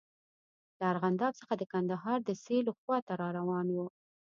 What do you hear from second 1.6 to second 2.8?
کندهار د سیلو